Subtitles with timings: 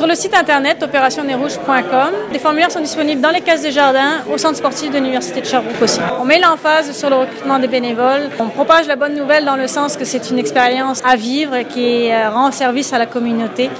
[0.00, 4.38] Sur le site internet opérationnerrouge.com, les formulaires sont disponibles dans les cases des jardins, au
[4.38, 6.00] centre sportif de l'Université de Sherbrooke aussi.
[6.18, 8.30] On met l'emphase sur le recrutement des bénévoles.
[8.38, 12.10] On propage la bonne nouvelle dans le sens que c'est une expérience à vivre qui
[12.10, 13.68] euh, rend service à la communauté.